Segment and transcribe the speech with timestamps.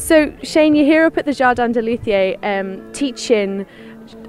[0.00, 3.66] So, Shane, you're here up at the Jardin de Luthier um, teaching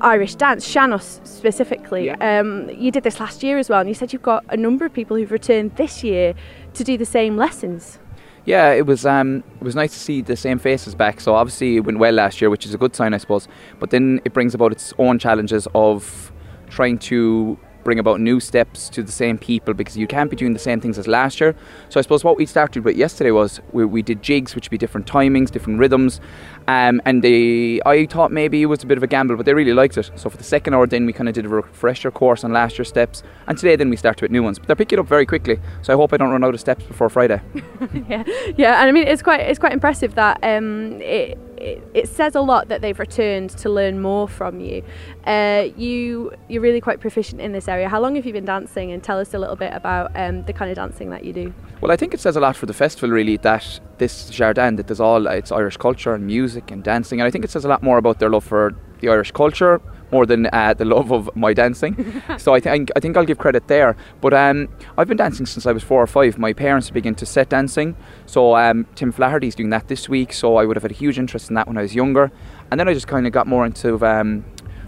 [0.00, 2.06] Irish dance, Sean-nós specifically.
[2.06, 2.40] Yeah.
[2.40, 4.84] Um, you did this last year as well, and you said you've got a number
[4.84, 6.34] of people who've returned this year
[6.74, 7.98] to do the same lessons.
[8.44, 11.20] Yeah, it was um, it was nice to see the same faces back.
[11.20, 13.46] So obviously it went well last year, which is a good sign, I suppose.
[13.78, 16.32] But then it brings about its own challenges of
[16.68, 20.52] trying to bring about new steps to the same people because you can't be doing
[20.52, 21.54] the same things as last year.
[21.88, 24.70] So I suppose what we started with yesterday was we, we did jigs, which would
[24.70, 26.20] be different timings, different rhythms,
[26.68, 29.54] um, and they I thought maybe it was a bit of a gamble, but they
[29.54, 30.10] really liked it.
[30.16, 32.78] So for the second hour, then we kind of did a refresher course on last
[32.78, 34.58] year's steps, and today then we started with new ones.
[34.58, 36.84] But they're picking up very quickly, so I hope I don't run out of steps
[36.84, 37.40] before Friday.
[38.08, 38.24] yeah,
[38.56, 42.40] yeah, and I mean it's quite it's quite impressive that um, it, it says a
[42.40, 44.82] lot that they've returned to learn more from you.
[45.24, 47.88] Uh, you you're really quite proficient in this area.
[47.88, 48.92] How long have you been dancing?
[48.92, 51.54] And tell us a little bit about um, the kind of dancing that you do.
[51.80, 54.86] Well, I think it says a lot for the festival, really, that this Jardin, that
[54.86, 57.68] there's all it's Irish culture and music and dancing, and I think it says a
[57.68, 59.80] lot more about their love for the Irish culture
[60.12, 62.22] more than uh, the love of my dancing.
[62.38, 63.96] so I think I think I'll give credit there.
[64.20, 66.38] But um, I've been dancing since I was four or five.
[66.38, 70.32] My parents began to set dancing, so um, Tim Flaherty's doing that this week.
[70.32, 72.30] So I would have had a huge interest in that when I was younger,
[72.70, 74.44] and then I just kind of got more into um,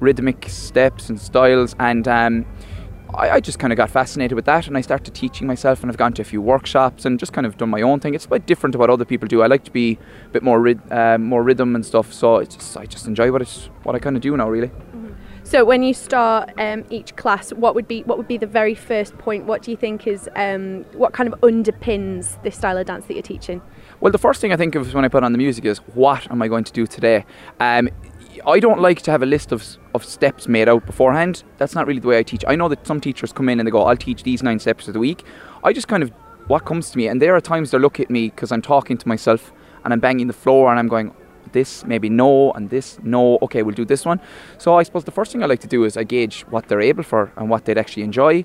[0.00, 2.06] rhythmic steps and styles and.
[2.08, 2.46] Um,
[3.14, 5.90] I, I just kind of got fascinated with that and I started teaching myself and
[5.90, 8.14] I've gone to a few workshops and just kind of done my own thing.
[8.14, 9.42] It's a bit different to what other people do.
[9.42, 12.12] I like to be a bit more rid, um, more rhythm and stuff.
[12.12, 14.70] So it's just, I just enjoy what it's what I kind of do now, really.
[15.46, 18.74] So when you start um, each class, what would be what would be the very
[18.74, 19.44] first point?
[19.44, 23.14] What do you think is um, what kind of underpins this style of dance that
[23.14, 23.62] you're teaching?
[24.00, 26.28] Well, the first thing I think of when I put on the music is what
[26.32, 27.24] am I going to do today?
[27.60, 27.88] Um,
[28.44, 31.44] I don't like to have a list of, of steps made out beforehand.
[31.58, 32.44] That's not really the way I teach.
[32.48, 34.88] I know that some teachers come in and they go, I'll teach these nine steps
[34.88, 35.24] of the week.
[35.62, 36.10] I just kind of,
[36.48, 38.98] what comes to me, and there are times they look at me because I'm talking
[38.98, 39.52] to myself
[39.84, 41.14] and I'm banging the floor and I'm going,
[41.58, 44.20] this, maybe no, and this, no, okay, we'll do this one.
[44.58, 46.86] So I suppose the first thing I like to do is I gauge what they're
[46.92, 48.44] able for and what they'd actually enjoy.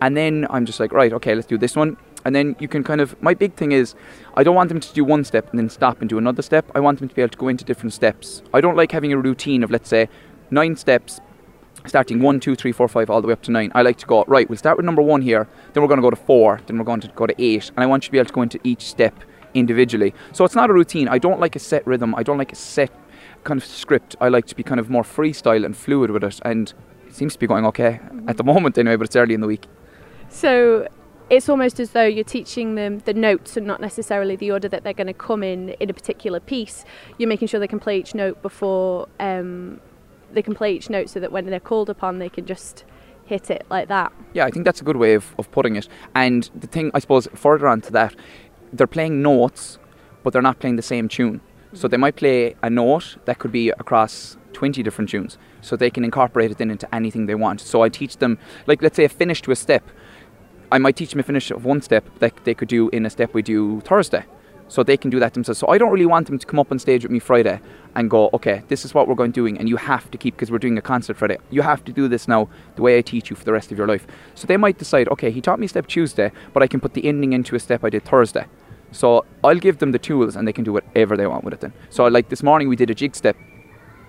[0.00, 1.96] And then I'm just like, right, okay, let's do this one.
[2.24, 3.94] And then you can kind of, my big thing is,
[4.34, 6.64] I don't want them to do one step and then stop and do another step.
[6.74, 8.42] I want them to be able to go into different steps.
[8.52, 10.08] I don't like having a routine of, let's say,
[10.50, 11.20] nine steps,
[11.86, 13.70] starting one, two, three, four, five, all the way up to nine.
[13.74, 16.08] I like to go, right, we'll start with number one here, then we're going to
[16.08, 17.70] go to four, then we're going to go to eight.
[17.70, 19.14] And I want you to be able to go into each step
[19.54, 20.14] individually.
[20.32, 21.08] So it's not a routine.
[21.08, 22.14] I don't like a set rhythm.
[22.14, 22.90] I don't like a set
[23.44, 24.16] kind of script.
[24.20, 26.40] I like to be kind of more freestyle and fluid with it.
[26.44, 26.72] And
[27.06, 29.46] it seems to be going okay at the moment anyway, but it's early in the
[29.46, 29.66] week.
[30.28, 30.88] So
[31.30, 34.82] it's almost as though you're teaching them the notes and not necessarily the order that
[34.82, 36.84] they're going to come in in a particular piece.
[37.18, 39.80] You're making sure they can play each note before um,
[40.32, 42.84] they can play each note so that when they're called upon, they can just
[43.26, 44.12] hit it like that.
[44.32, 45.88] Yeah, I think that's a good way of, of putting it.
[46.14, 48.14] And the thing, I suppose, further on to that,
[48.72, 49.78] they're playing notes,
[50.22, 51.40] but they're not playing the same tune.
[51.72, 55.38] So they might play a note that could be across 20 different tunes.
[55.60, 57.60] So they can incorporate it then into anything they want.
[57.60, 59.84] So I teach them, like, let's say a finish to a step.
[60.70, 63.10] I might teach them a finish of one step that they could do in a
[63.10, 64.24] step we do Thursday.
[64.68, 65.58] So they can do that themselves.
[65.58, 67.60] So I don't really want them to come up on stage with me Friday
[67.94, 70.50] and go, okay, this is what we're going doing, and you have to keep because
[70.50, 71.38] we're doing a concert Friday.
[71.50, 73.78] You have to do this now the way I teach you for the rest of
[73.78, 74.06] your life.
[74.34, 77.06] So they might decide, okay, he taught me step Tuesday, but I can put the
[77.06, 78.46] ending into a step I did Thursday.
[78.92, 81.60] So I'll give them the tools and they can do whatever they want with it
[81.60, 81.72] then.
[81.90, 83.36] So like this morning we did a jig step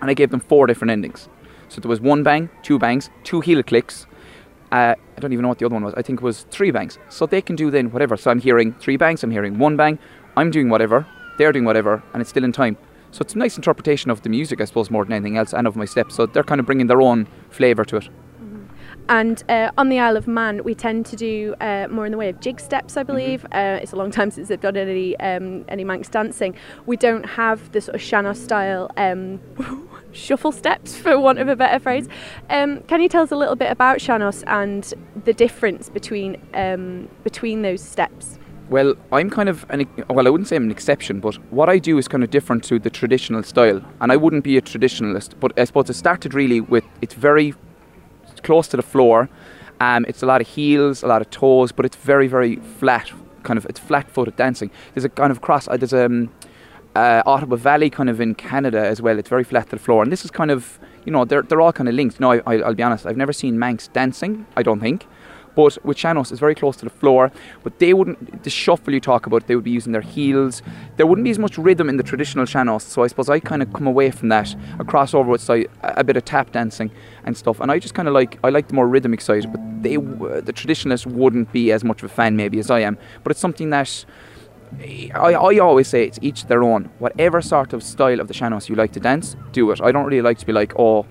[0.00, 1.28] and I gave them four different endings.
[1.68, 4.06] So there was one bang, two bangs, two heel clicks.
[4.72, 5.94] Uh, I don't even know what the other one was.
[5.96, 6.98] I think it was three bangs.
[7.08, 8.16] So they can do then whatever.
[8.16, 9.98] So I'm hearing three bangs, I'm hearing one bang,
[10.36, 11.06] I'm doing whatever,
[11.38, 12.76] they're doing whatever, and it's still in time.
[13.12, 15.66] So it's a nice interpretation of the music, I suppose, more than anything else, and
[15.66, 16.14] of my steps.
[16.14, 18.08] So they're kind of bringing their own flavour to it.
[19.10, 22.18] And uh, on the Isle of Man, we tend to do uh, more in the
[22.18, 23.42] way of jig steps, I believe.
[23.42, 23.52] Mm-hmm.
[23.52, 26.54] Uh, it's a long time since they've done any um, any Manx dancing.
[26.86, 29.40] We don't have the sort of Sean-nós style um,
[30.12, 32.08] shuffle steps, for want of a better phrase.
[32.50, 37.08] Um, can you tell us a little bit about Sean-nós and the difference between um,
[37.24, 38.38] between those steps?
[38.70, 41.78] Well, I'm kind of an well, I wouldn't say I'm an exception, but what I
[41.78, 45.34] do is kind of different to the traditional style, and I wouldn't be a traditionalist.
[45.40, 47.54] But I suppose it started really with it's very
[48.44, 49.28] close to the floor.
[49.80, 53.10] Um, it's a lot of heels, a lot of toes, but it's very, very flat.
[53.42, 54.70] Kind of, it's flat-footed dancing.
[54.94, 55.66] There's a kind of cross.
[55.66, 56.30] Uh, there's a um,
[56.94, 59.18] uh, Ottawa Valley kind of in Canada as well.
[59.18, 61.60] It's very flat to the floor, and this is kind of, you know, they're they're
[61.60, 62.20] all kind of linked.
[62.20, 63.06] No, I, I, I'll be honest.
[63.06, 64.46] I've never seen Manx dancing.
[64.56, 65.06] I don't think.
[65.54, 67.32] But with Sean-nós, it's very close to the floor.
[67.62, 70.62] But they wouldn't, the shuffle you talk about, they would be using their heels.
[70.96, 72.82] There wouldn't be as much rhythm in the traditional Sean-nós.
[72.82, 75.48] So I suppose I kind of come away from that, a crossover with
[75.82, 76.90] a bit of tap dancing
[77.24, 77.60] and stuff.
[77.60, 79.50] And I just kind of like, I like the more rhythmic side.
[79.50, 82.98] But they, the traditionalists wouldn't be as much of a fan maybe as I am.
[83.24, 84.04] But it's something that
[84.80, 86.90] eh, I, I always say it's each their own.
[86.98, 89.80] Whatever sort of style of the Sean-nós you like to dance, do it.
[89.80, 91.06] I don't really like to be like, oh,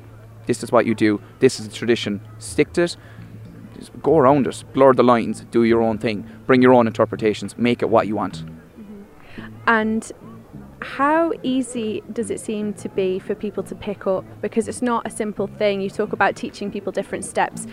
[0.45, 2.97] this is what you do, this is the tradition, stick to it.
[3.79, 7.57] Just go around it, blur the lines, do your own thing, bring your own interpretations,
[7.57, 8.45] make it what you want.
[8.45, 9.03] Mm-hmm.
[9.67, 10.11] And
[10.81, 14.23] how easy does it seem to be for people to pick up?
[14.41, 15.81] Because it's not a simple thing.
[15.81, 17.67] You talk about teaching people different steps,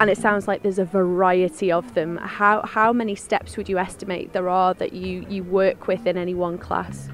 [0.00, 2.18] and it sounds like there's a variety of them.
[2.18, 6.18] How, how many steps would you estimate there are that you, you work with in
[6.18, 7.08] any one class?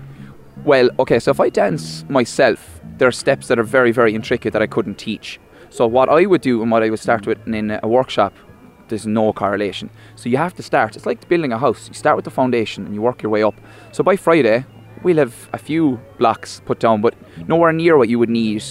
[0.65, 4.53] Well, okay, so if I dance myself, there are steps that are very, very intricate
[4.53, 5.39] that I couldn't teach.
[5.71, 8.35] So what I would do and what I would start with in a workshop,
[8.89, 9.91] there's no correlation.
[10.17, 10.97] So you have to start.
[10.97, 11.89] It's like building a house.
[11.89, 13.55] You start with the foundation and you work your way up.
[13.93, 14.65] So by Friday,
[15.03, 17.15] we'll have a few blocks put down, but
[17.47, 18.65] nowhere near what you would need,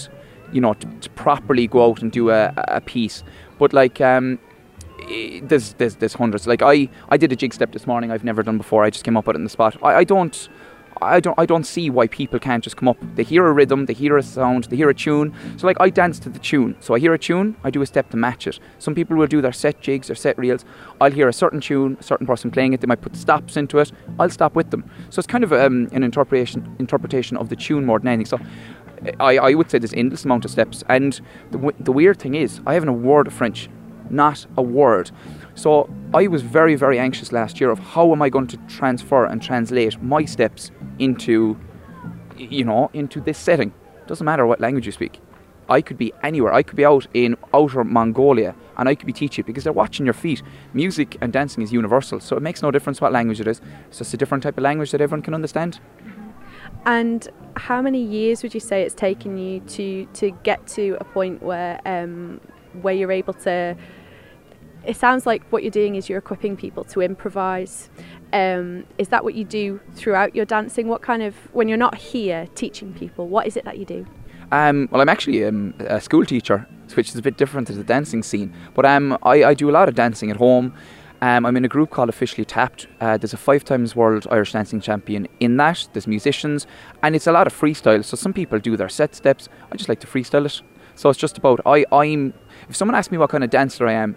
[0.52, 3.22] you know, to, to properly go out and do a, a piece.
[3.58, 4.38] But like, um,
[5.42, 6.46] there's, there's there's hundreds.
[6.46, 8.10] Like I I did a jig step this morning.
[8.10, 8.84] I've never done before.
[8.84, 9.76] I just came up with it in the spot.
[9.82, 10.48] I, I don't.
[11.00, 12.96] I don't I don't see why people can't just come up.
[13.14, 15.34] They hear a rhythm, they hear a sound, they hear a tune.
[15.56, 16.76] So like I dance to the tune.
[16.80, 18.58] So I hear a tune, I do a step to match it.
[18.78, 20.64] Some people will do their set jigs or set reels.
[21.00, 22.80] I'll hear a certain tune, a certain person playing it.
[22.80, 23.92] They might put stops into it.
[24.18, 24.88] I'll stop with them.
[25.10, 28.26] So it's kind of um, an interpretation interpretation of the tune more than anything.
[28.26, 28.38] So
[29.20, 30.84] I, I would say there's endless amount of steps.
[30.88, 31.20] And
[31.50, 33.68] the, the weird thing is, I haven't a word of French,
[34.10, 35.10] not a word.
[35.54, 39.24] So I was very, very anxious last year of how am I going to transfer
[39.24, 41.58] and translate my steps into,
[42.36, 43.72] you know, into this setting.
[44.06, 45.20] Doesn't matter what language you speak.
[45.68, 46.52] I could be anywhere.
[46.52, 50.06] I could be out in outer Mongolia and I could be teaching because they're watching
[50.06, 50.42] your feet.
[50.72, 53.60] Music and dancing is universal, so it makes no difference what language it is.
[53.88, 55.80] It's just a different type of language that everyone can understand.
[56.86, 61.04] And how many years would you say it's taken you to to get to a
[61.04, 62.40] point where um,
[62.80, 63.76] where you're able to?
[64.84, 67.90] It sounds like what you're doing is you're equipping people to improvise.
[68.32, 70.88] Um, is that what you do throughout your dancing?
[70.88, 74.06] What kind of when you're not here teaching people, what is it that you do?
[74.52, 77.84] Um, well, I'm actually um, a school teacher, which is a bit different to the
[77.84, 78.54] dancing scene.
[78.74, 80.74] But um, I, I do a lot of dancing at home.
[81.20, 82.86] Um, I'm in a group called Officially Tapped.
[83.00, 85.88] Uh, there's a five times world Irish dancing champion in that.
[85.92, 86.66] There's musicians,
[87.02, 88.04] and it's a lot of freestyle.
[88.04, 89.48] So some people do their set steps.
[89.72, 90.62] I just like to freestyle it.
[90.94, 92.34] So it's just about I, I'm.
[92.68, 94.16] If someone asks me what kind of dancer I am,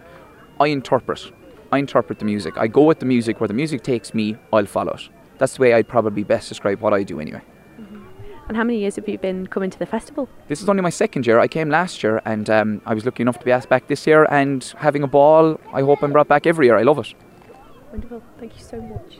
[0.60, 1.31] I interpret.
[1.72, 2.58] I interpret the music.
[2.58, 4.38] I go with the music where the music takes me.
[4.52, 5.10] I'll follow it.
[5.38, 7.42] That's the way I'd probably best describe what I do anyway.
[8.48, 10.28] And how many years have you been coming to the festival?
[10.50, 11.40] This is only my second year.
[11.40, 14.06] I came last year and um, I was lucky enough to be asked back this
[14.06, 15.58] year and having a ball.
[15.72, 16.78] I hope I'm brought back every year.
[16.78, 17.14] I love it.
[17.92, 18.22] Wonderful.
[18.40, 19.20] Thank you so much.